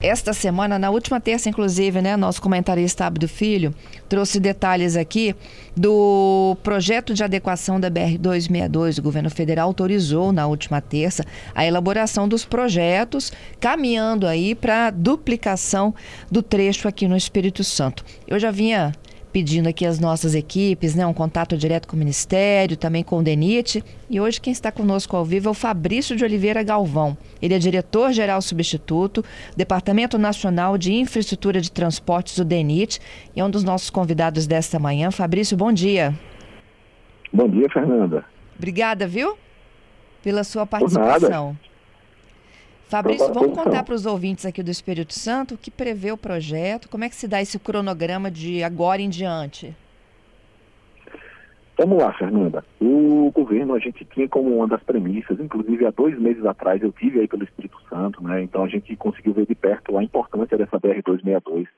[0.00, 3.74] Esta semana, na última terça, inclusive, né, nosso comentarista Abdo Filho
[4.08, 5.34] trouxe detalhes aqui
[5.76, 9.00] do projeto de adequação da BR-262.
[9.00, 14.90] O governo federal autorizou na última terça a elaboração dos projetos, caminhando aí para a
[14.92, 15.92] duplicação
[16.30, 18.04] do trecho aqui no Espírito Santo.
[18.28, 18.92] Eu já vinha
[19.32, 23.22] pedindo aqui às nossas equipes, né, um contato direto com o Ministério, também com o
[23.22, 23.84] DENIT.
[24.08, 27.16] E hoje quem está conosco ao vivo é o Fabrício de Oliveira Galvão.
[27.40, 29.24] Ele é diretor-geral substituto,
[29.56, 33.00] Departamento Nacional de Infraestrutura de Transportes do DENIT
[33.36, 35.10] e é um dos nossos convidados desta manhã.
[35.10, 36.14] Fabrício, bom dia.
[37.32, 38.24] Bom dia, Fernanda.
[38.56, 39.36] Obrigada, viu?
[40.22, 41.56] Pela sua participação.
[42.88, 46.88] Fabrício, vamos contar para os ouvintes aqui do Espírito Santo o que prevê o projeto,
[46.88, 49.76] como é que se dá esse cronograma de agora em diante?
[51.76, 52.64] Vamos lá, Fernanda.
[52.80, 56.90] O governo, a gente tinha como uma das premissas, inclusive há dois meses atrás eu
[56.90, 58.42] tive aí pelo Espírito Santo, né?
[58.42, 61.68] Então a gente conseguiu ver de perto a importância dessa BR-262,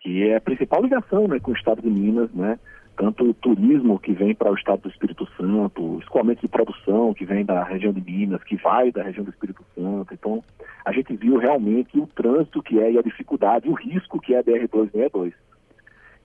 [0.00, 2.60] que é a principal ligação né, com o estado de Minas, né?
[2.98, 7.24] Tanto o turismo que vem para o estado do Espírito Santo, escoamento de produção que
[7.24, 10.12] vem da região de Minas, que vai da região do Espírito Santo.
[10.12, 10.42] Então,
[10.84, 14.40] a gente viu realmente o trânsito que é e a dificuldade, o risco que é
[14.40, 15.32] a BR-262.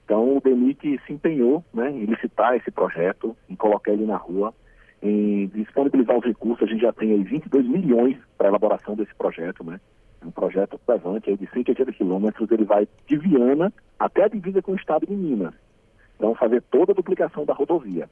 [0.04, 4.52] Então, o DENIT se empenhou né, em licitar esse projeto, em colocar ele na rua,
[5.02, 6.68] em disponibilizar os recursos.
[6.68, 9.80] A gente já tem aí 22 milhões para a elaboração desse projeto, né?
[10.22, 14.62] É um projeto pesante aí de 180 quilômetros, ele vai de Viana até a divisa
[14.62, 15.54] com o estado de Minas.
[16.16, 18.10] Então, fazer toda a duplicação da rodovia.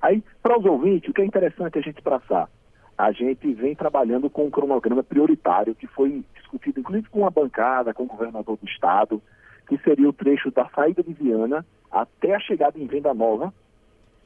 [0.00, 2.48] Aí, para os ouvintes, o que é interessante a gente traçar?
[2.96, 7.94] A gente vem trabalhando com um cronograma prioritário que foi discutido, inclusive, com a bancada,
[7.94, 9.22] com o governador do estado,
[9.68, 13.52] que seria o trecho da saída de Viana até a chegada em Venda Nova,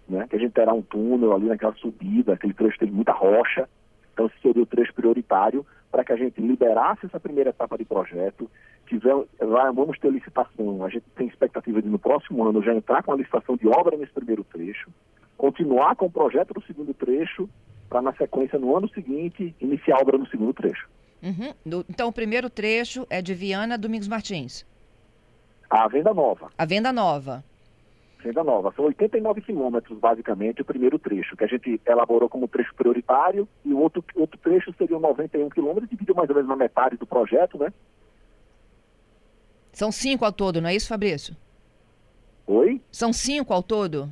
[0.09, 3.69] né, que a gente terá um túnel ali naquela subida, aquele trecho tem muita rocha,
[4.14, 7.84] então esse seria o trecho prioritário para que a gente liberasse essa primeira etapa de
[7.84, 8.50] projeto
[8.86, 9.14] tiver,
[9.75, 10.84] vamos ter licitação.
[10.84, 13.97] A gente tem expectativa de no próximo ano já entrar com a licitação de obra
[13.97, 14.91] nesse primeiro trecho,
[15.36, 17.48] continuar com o projeto do segundo trecho,
[17.88, 20.88] para na sequência, no ano seguinte, iniciar a obra no segundo trecho.
[21.22, 21.82] Uhum.
[21.88, 24.66] Então, o primeiro trecho é de Viana Domingos Martins.
[25.70, 26.50] A Venda Nova.
[26.56, 27.44] A Venda Nova.
[28.24, 28.72] Venda Nova.
[28.74, 33.72] São 89 quilômetros, basicamente, o primeiro trecho, que a gente elaborou como trecho prioritário, e
[33.72, 37.58] o outro, outro trecho seria 91 quilômetros, dividido mais ou menos na metade do projeto,
[37.58, 37.72] né?
[39.72, 41.36] São cinco ao todo, não é isso, Fabrício?
[42.46, 42.80] Oi?
[42.90, 44.10] São cinco ao todo?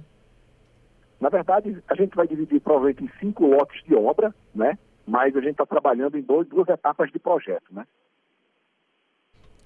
[1.21, 4.79] Na verdade, a gente vai dividir provavelmente em cinco lotes de obra, né?
[5.07, 7.87] Mas a gente está trabalhando em dois, duas etapas de projeto, né?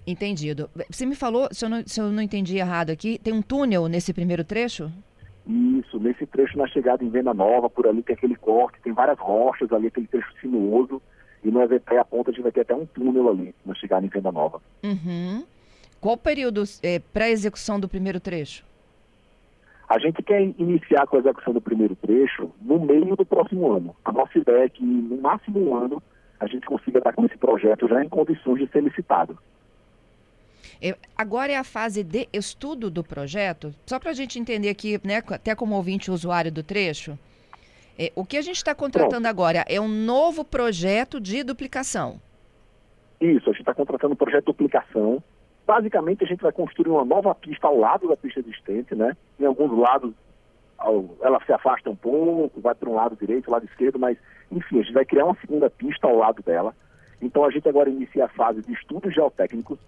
[0.06, 0.70] Entendido.
[0.88, 3.88] Você me falou, se eu, não, se eu não entendi errado aqui, tem um túnel
[3.88, 4.90] nesse primeiro trecho?
[5.46, 9.18] Isso, nesse trecho na chegada em Venda Nova, por ali tem aquele corte, tem várias
[9.18, 11.00] rochas ali, aquele trecho sinuoso,
[11.42, 14.04] e no EVP a ponta a gente vai ter até um túnel ali na chegada
[14.04, 14.60] em Venda Nova.
[14.82, 15.44] Uhum.
[16.00, 18.64] Qual o período é, para execução do primeiro trecho?
[19.88, 23.94] A gente quer iniciar com a execução do primeiro trecho no meio do próximo ano.
[24.04, 26.02] A nossa ideia é que, no máximo um ano,
[26.40, 29.38] a gente consiga estar com esse projeto já em condições de ser licitado.
[31.16, 35.22] Agora é a fase de estudo do projeto, só para a gente entender aqui, né,
[35.28, 37.18] até como ouvinte usuário do trecho,
[37.98, 39.26] é, o que a gente está contratando Pronto.
[39.26, 42.20] agora é um novo projeto de duplicação.
[43.20, 45.22] Isso, a gente está contratando um projeto de duplicação
[45.66, 49.16] Basicamente, a gente vai construir uma nova pista ao lado da pista existente, né?
[49.38, 50.14] Em alguns lados
[51.22, 54.16] ela se afasta um pouco, vai para um lado direito, lado esquerdo, mas,
[54.52, 56.72] enfim, a gente vai criar uma segunda pista ao lado dela.
[57.20, 59.78] Então, a gente agora inicia a fase de estudos geotécnicos,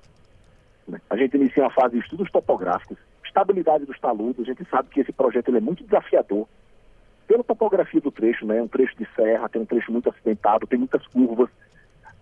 [0.89, 1.01] né?
[1.09, 5.01] a gente inicia a fase de estudos topográficos, estabilidade dos taludes, a gente sabe que
[5.01, 6.47] esse projeto é muito desafiador,
[7.27, 8.61] pela topografia do trecho, né?
[8.63, 11.51] Um trecho de serra, tem um trecho muito acidentado, tem muitas curvas,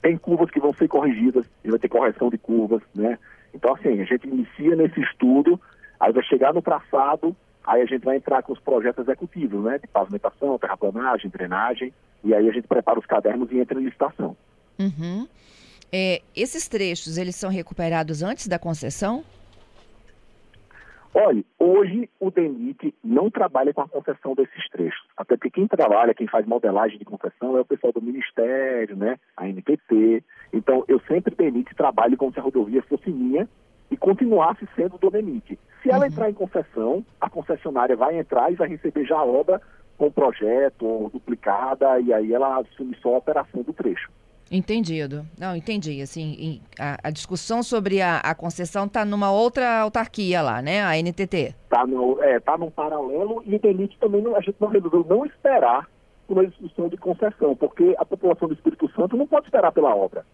[0.03, 3.17] tem curvas que vão ser corrigidas, e vai ter correção de curvas, né?
[3.55, 5.61] Então, assim, a gente inicia nesse estudo,
[6.01, 7.35] aí vai chegar no traçado,
[7.65, 9.79] aí a gente vai entrar com os projetos executivos, né?
[9.79, 14.37] De pavimentação, terraplanagem, drenagem, e aí a gente prepara os cadernos e entra em licitação.
[14.79, 15.29] Uhum.
[15.93, 19.25] É, esses trechos, eles são recuperados antes da concessão?
[21.19, 25.03] Olha, hoje o DENIT não trabalha com a concessão desses trechos.
[25.17, 29.17] Até porque quem trabalha, quem faz modelagem de concessão é o pessoal do Ministério, né?
[29.35, 30.23] A NPT.
[30.53, 33.49] Então, eu sempre, DENIT, trabalho como se a rodovia fosse minha
[33.91, 35.59] e continuasse sendo do DENIT.
[35.83, 36.13] Se ela uhum.
[36.13, 39.63] entrar em concessão, a concessionária vai entrar e vai receber já a obra
[39.97, 44.11] com projeto ou duplicada, e aí ela assume só a operação do trecho.
[44.51, 45.27] Entendido.
[45.39, 46.01] Não, entendi.
[46.01, 50.83] Assim, a, a discussão sobre a, a concessão está numa outra autarquia lá, né?
[50.83, 51.55] A NTT.
[51.65, 55.05] Está no, é, tá num paralelo e o DENIT também não, a gente não resolveu
[55.09, 55.89] não esperar
[56.29, 60.25] uma discussão de concessão, porque a população do Espírito Santo não pode esperar pela obra.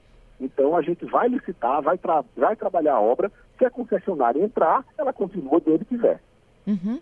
[0.41, 3.31] Então a gente vai licitar, vai, tra vai trabalhar a obra.
[3.59, 6.21] Se a concessionária entrar, ela continua de onde quiser.
[6.67, 7.01] Uhum.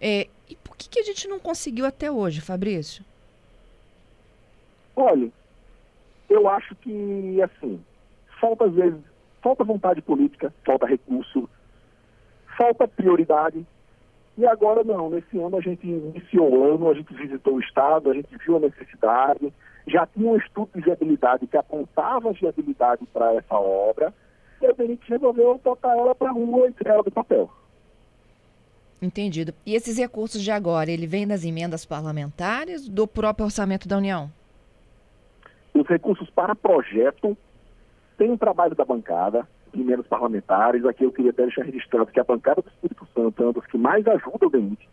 [0.00, 3.04] É, e por que, que a gente não conseguiu até hoje, Fabrício?
[4.96, 5.30] Olha,
[6.28, 7.80] eu acho que, assim,
[8.40, 9.00] falta às vezes,
[9.42, 11.48] falta vontade política, falta recurso,
[12.56, 13.64] falta prioridade.
[14.36, 18.10] E agora não, nesse ano a gente iniciou o ano, a gente visitou o Estado,
[18.10, 19.52] a gente viu a necessidade,
[19.86, 24.14] já tinha um estudo de viabilidade que apontava viabilidade para essa obra,
[24.60, 27.50] e a gente resolveu botar ela para a rua e ela do papel.
[29.00, 29.54] Entendido.
[29.64, 34.30] E esses recursos de agora, ele vem das emendas parlamentares do próprio orçamento da União?
[35.88, 37.34] Os recursos para projeto
[38.18, 40.84] tem um trabalho da bancada, emendas parlamentares.
[40.84, 43.64] Aqui eu queria até deixar registrado que a bancada do Espírito Santo é uma das
[43.64, 44.86] que mais ajuda o DENIT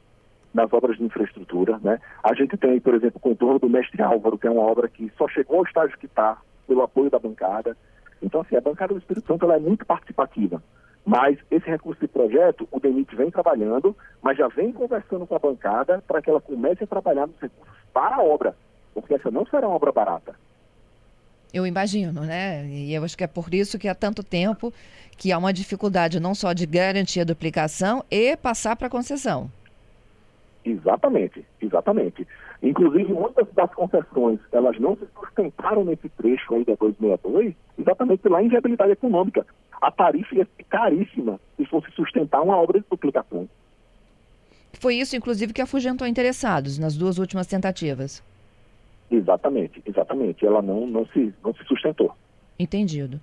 [0.53, 1.77] nas obras de infraestrutura.
[1.83, 1.99] Né?
[2.23, 5.11] A gente tem, por exemplo, o contorno do Mestre Álvaro, que é uma obra que
[5.17, 7.75] só chegou ao estágio que está pelo apoio da bancada.
[8.21, 10.63] Então, assim, a bancada do Espírito Santo ela é muito participativa.
[11.05, 15.39] Mas esse recurso de projeto, o DENIT vem trabalhando, mas já vem conversando com a
[15.39, 18.55] bancada para que ela comece a trabalhar nos recursos para a obra,
[18.93, 20.44] porque essa não será uma obra barata.
[21.55, 22.65] Eu imagino, né?
[22.67, 24.73] E eu acho que é por isso que há tanto tempo
[25.17, 29.49] que há uma dificuldade não só de garantir a duplicação e passar para a concessão.
[30.65, 32.27] Exatamente, exatamente.
[32.61, 38.43] Inclusive, muitas das concessões, elas não se sustentaram nesse trecho aí da 262, exatamente pela
[38.43, 39.47] inviabilidade econômica.
[39.81, 43.47] A tarifa ia ser caríssima se fosse sustentar uma obra de duplicação.
[44.73, 48.21] Foi isso, inclusive, que afugentou interessados nas duas últimas tentativas.
[49.09, 50.45] Exatamente, exatamente.
[50.45, 52.13] Ela não, não, se, não se sustentou.
[52.57, 53.19] Entendido.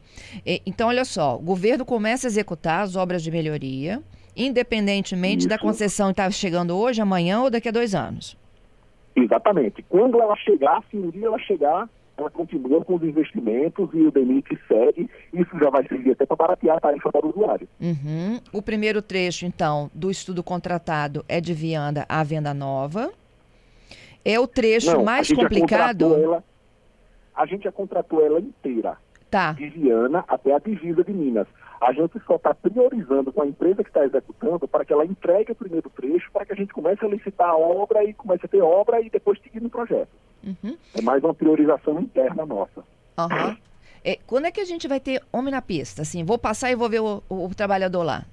[0.67, 4.03] Então, olha só, o governo começa a executar as obras de melhoria,
[4.37, 5.49] independentemente Isso.
[5.49, 8.37] da concessão estar chegando hoje, amanhã ou daqui a dois anos.
[9.17, 9.83] Exatamente.
[9.89, 14.11] Quando ela chegar, se um dia ela chegar, ela continua com os investimentos e o
[14.11, 15.09] DENIT segue.
[15.33, 17.69] Isso já vai servir até para baratear a tarifa para o usuário.
[17.81, 18.39] Uhum.
[18.53, 23.11] O primeiro trecho, então, do estudo contratado é de Vianda à Venda Nova.
[24.25, 26.15] É o trecho Não, mais a complicado?
[26.15, 26.45] Ela,
[27.35, 28.97] a gente já contratou ela inteira.
[29.31, 29.53] Tá.
[29.53, 31.47] De Viana até a divisa de Minas.
[31.81, 35.53] A gente só está priorizando com a empresa que está executando para que ela entregue
[35.53, 38.49] o primeiro trecho, para que a gente comece a licitar a obra e comece a
[38.49, 40.11] ter obra e depois seguir no projeto.
[40.45, 40.77] Uhum.
[40.95, 42.85] É mais uma priorização interna nossa.
[43.19, 43.57] Uhum.
[44.05, 46.03] É, quando é que a gente vai ter homem na pista?
[46.03, 48.25] Assim, vou passar e vou ver o, o, o trabalhador lá.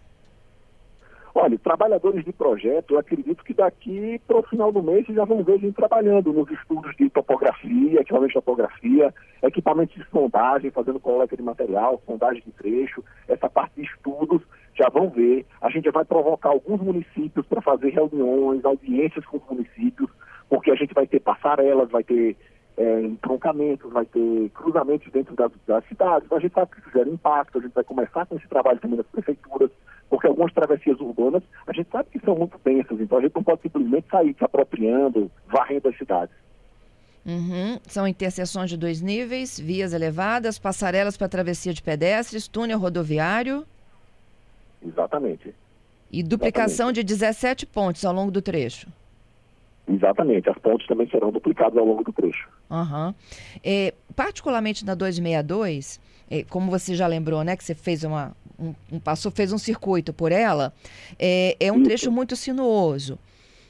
[1.34, 5.44] Olha, trabalhadores de projeto, eu acredito que daqui para o final do mês já vão
[5.44, 11.38] ver gente trabalhando nos estudos de topografia, equipamento de topografia, equipamentos de sondagem, fazendo coleta
[11.38, 14.42] de material, sondagem de trecho, essa parte de estudos,
[14.74, 15.46] já vão ver.
[15.62, 20.10] A gente vai provocar alguns municípios para fazer reuniões, audiências com os municípios,
[20.50, 22.36] porque a gente vai ter passarelas, vai ter
[22.80, 26.26] é, entroncamentos, vai ter cruzamentos dentro das, das cidades.
[26.26, 28.80] Então a gente sabe que isso gera impacto, a gente vai começar com esse trabalho
[28.80, 29.70] também nas prefeituras
[30.10, 33.44] porque algumas travessias urbanas a gente sabe que são muito densas, então a gente não
[33.44, 36.36] pode simplesmente sair se apropriando, varrendo as cidades.
[37.26, 37.80] Uhum.
[37.84, 43.66] São interseções de dois níveis, vias elevadas, passarelas para travessia de pedestres, túnel rodoviário.
[44.84, 45.54] Exatamente.
[46.12, 47.04] E duplicação Exatamente.
[47.04, 48.88] de 17 pontes ao longo do trecho.
[49.88, 52.48] Exatamente, as pontes também serão duplicadas ao longo do trecho.
[52.70, 53.14] Uhum.
[53.64, 56.00] É, particularmente na 262,
[56.30, 59.58] é, como você já lembrou, né, que você fez uma, um, um passou, fez um
[59.58, 60.74] circuito por ela,
[61.18, 63.18] é, é um trecho muito sinuoso.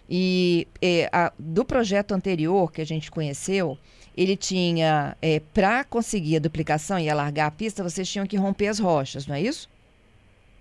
[0.10, 3.78] E é, a, do projeto anterior que a gente conheceu,
[4.18, 8.68] ele tinha, é, para conseguir a duplicação e alargar a pista, vocês tinham que romper
[8.68, 9.70] as rochas, não é isso?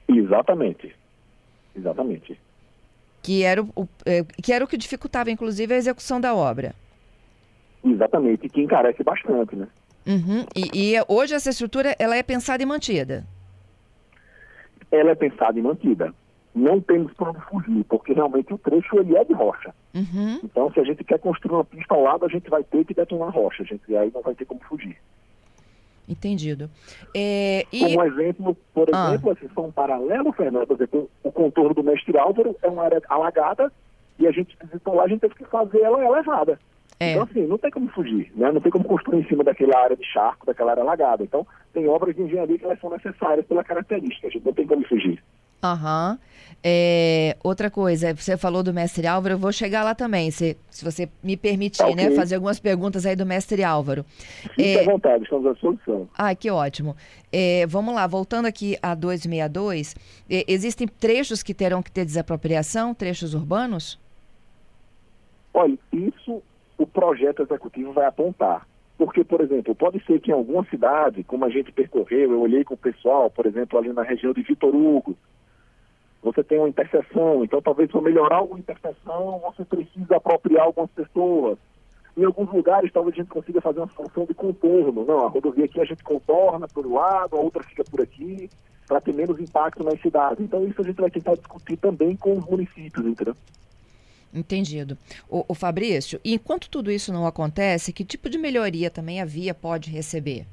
[0.08, 0.94] Exatamente.
[1.74, 2.38] Exatamente.
[3.22, 6.74] Que era o, é, que era o que dificultava, inclusive, a execução da obra.
[7.84, 9.68] Exatamente, que encarece bastante, né?
[10.06, 10.44] Uhum.
[10.56, 13.26] E, e hoje essa estrutura ela é pensada e mantida?
[14.90, 16.14] ela é pensada e mantida.
[16.54, 19.72] Não temos para onde fugir, porque realmente o trecho ele é de rocha.
[19.94, 20.40] Uhum.
[20.42, 22.94] Então, se a gente quer construir uma pista ao lado, a gente vai ter que
[22.94, 24.96] detonar rocha, gente, e aí não vai ter como fugir.
[26.08, 26.70] Entendido.
[27.14, 27.80] É, e...
[27.80, 29.08] Como exemplo, por ah.
[29.08, 32.84] exemplo, assim, são um paralelo, Fernando, por exemplo, o contorno do Mestre Álvaro é uma
[32.84, 33.70] área alagada
[34.18, 36.58] e a gente visitou lá, a gente teve que fazer ela elevada.
[37.00, 37.12] É.
[37.12, 38.50] Então, assim, não tem como fugir, né?
[38.50, 41.22] Não tem como construir em cima daquela área de charco, daquela área alagada.
[41.22, 44.66] Então, tem obras de engenharia que elas são necessárias pela característica, a gente não tem
[44.66, 45.22] como fugir.
[45.62, 46.12] Aham.
[46.12, 46.28] Uhum.
[46.62, 50.84] É, outra coisa, você falou do mestre Álvaro, eu vou chegar lá também, se, se
[50.84, 52.08] você me permitir, né, okay.
[52.08, 52.16] né?
[52.16, 54.04] Fazer algumas perguntas aí do mestre Álvaro.
[54.56, 56.08] Fique é, à vontade, estamos à solução.
[56.18, 56.96] Ah, que ótimo.
[57.32, 59.94] É, vamos lá, voltando aqui a 262,
[60.28, 64.00] é, existem trechos que terão que ter desapropriação, trechos urbanos?
[65.54, 66.42] Olha, isso
[66.78, 68.66] o projeto executivo vai apontar.
[68.96, 72.64] Porque, por exemplo, pode ser que em alguma cidade, como a gente percorreu, eu olhei
[72.64, 75.16] com o pessoal, por exemplo, ali na região de Vitor Hugo,
[76.22, 81.58] você tem uma interseção, então talvez para melhorar alguma interseção, você precisa apropriar algumas pessoas.
[82.16, 85.04] Em alguns lugares, talvez a gente consiga fazer uma solução de contorno.
[85.04, 88.50] Não, a rodovia aqui a gente contorna por um lado, a outra fica por aqui,
[88.88, 90.40] para ter menos impacto nas cidades.
[90.40, 93.36] Então, isso a gente vai tentar discutir também com os municípios, entendeu?
[94.32, 94.96] Entendido.
[95.28, 99.54] O, o Fabrício, enquanto tudo isso não acontece, que tipo de melhoria também a via
[99.54, 100.46] pode receber?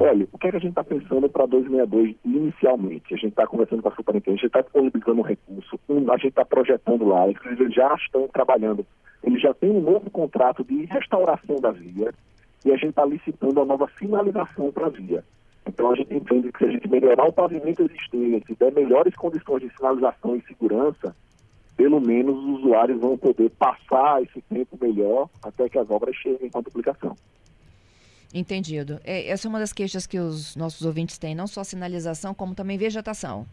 [0.00, 3.14] Olha, o que, é que a gente está pensando para 2062 inicialmente?
[3.14, 6.28] A gente está conversando com a superintendente, a gente está disponibilizando um recurso, a gente
[6.28, 8.84] está projetando lá, eles já estão trabalhando,
[9.22, 12.12] eles já têm um novo contrato de restauração da via
[12.64, 15.22] e a gente está licitando a nova finalização para a via.
[15.66, 19.14] Então a gente entende que se a gente melhorar o pavimento existente, se der melhores
[19.14, 21.14] condições de sinalização e segurança,
[21.76, 26.50] pelo menos os usuários vão poder passar esse tempo melhor até que as obras cheguem
[26.50, 27.16] com a duplicação.
[28.34, 28.98] Entendido.
[29.04, 32.54] É, essa é uma das queixas que os nossos ouvintes têm, não só sinalização, como
[32.54, 33.46] também vegetação.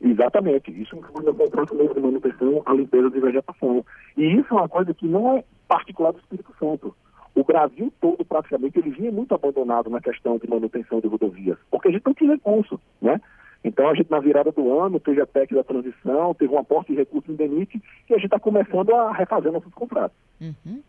[0.00, 0.70] Exatamente.
[0.70, 3.84] Isso inclui no contrato de manutenção, a limpeza de vegetação.
[4.16, 6.94] E isso é uma coisa que não é particular do Espírito Santo.
[7.34, 11.88] O Brasil todo, praticamente, ele vinha muito abandonado na questão de manutenção de rodovias, porque
[11.88, 13.20] a gente não tinha recurso, né?
[13.64, 16.92] Então, a gente, na virada do ano, teve a PEC da transição, teve um aporte
[16.92, 20.16] de recursos em DENIT, e a gente está começando a refazer nossos contratos.
[20.38, 20.82] Uhum.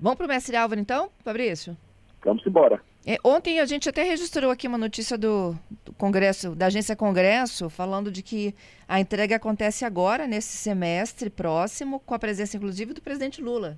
[0.00, 1.76] Vamos para o mestre Álvaro, então, Fabrício?
[2.24, 2.80] Vamos embora.
[3.06, 5.54] É, ontem a gente até registrou aqui uma notícia do,
[5.84, 8.54] do, Congresso, da Agência Congresso, falando de que
[8.88, 13.76] a entrega acontece agora, nesse semestre próximo, com a presença, inclusive, do presidente Lula.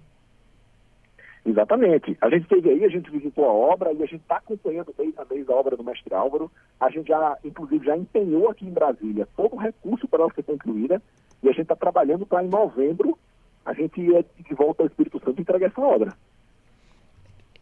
[1.44, 2.16] Exatamente.
[2.20, 5.14] A gente esteve aí, a gente visitou a obra e a gente está acompanhando mês
[5.18, 6.50] a mês a obra do mestre Álvaro.
[6.78, 10.42] A gente já, inclusive, já empenhou aqui em Brasília todo o recurso para ela ser
[10.42, 11.02] concluída
[11.42, 13.18] e a gente está trabalhando para em novembro
[13.64, 16.12] a gente ir de volta ao Espírito Santo e entregar essa obra.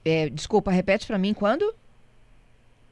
[0.04, 1.74] É, desculpa, repete para mim quando?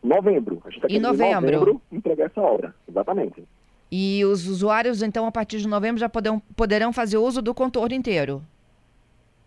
[0.03, 0.63] Novembro.
[0.65, 1.49] A gente tá em novembro.
[1.49, 3.45] Em novembro entregar essa obra, exatamente.
[3.91, 7.95] E os usuários, então, a partir de novembro, já poderão, poderão fazer uso do contorno
[7.95, 8.43] inteiro?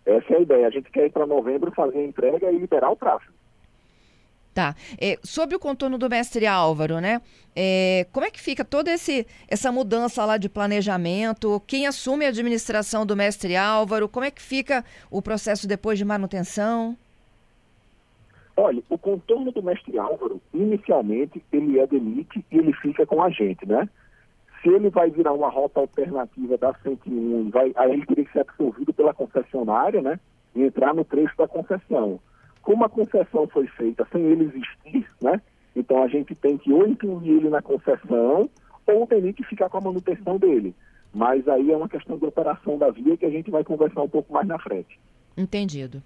[0.05, 0.67] Essa é a ideia.
[0.67, 3.34] A gente quer ir para novembro fazer a entrega e liberar o tráfego.
[4.55, 4.74] Tá.
[4.97, 7.21] É, sobre o contorno do mestre Álvaro, né?
[7.53, 11.62] É, como é que fica toda esse, essa mudança lá de planejamento?
[11.67, 14.07] Quem assume a administração do mestre Álvaro?
[14.07, 16.95] Como é que fica o processo depois de manutenção?
[18.55, 23.29] Olha, o contorno do mestre Álvaro, inicialmente, ele é DENIT e ele fica com a
[23.29, 23.89] gente, né?
[24.62, 28.39] Se ele vai virar uma rota alternativa da 101, vai, aí ele teria que ser
[28.39, 30.17] absorvido pela concessionária, né?
[30.55, 32.21] E entrar no trecho da concessão.
[32.65, 35.39] Como a concessão foi feita sem ele existir, né?
[35.75, 38.50] Então a gente tem que ou incluir ele na concessão
[38.88, 40.74] ou o DENIT ficar com a manutenção dele.
[41.13, 44.10] Mas aí é uma questão de operação da via que a gente vai conversar um
[44.10, 45.00] pouco mais na frente.
[45.38, 46.01] Entendido.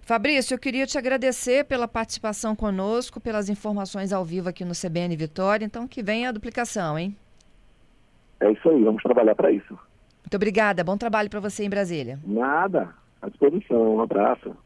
[0.00, 5.14] Fabrício, eu queria te agradecer pela participação conosco, pelas informações ao vivo aqui no CBN
[5.16, 5.66] Vitória.
[5.66, 7.14] Então, que venha a duplicação, hein?
[8.40, 9.78] É isso aí, vamos trabalhar para isso.
[10.24, 12.18] Muito obrigada, bom trabalho para você em Brasília.
[12.24, 12.88] Nada,
[13.20, 14.56] à disposição, um abraço.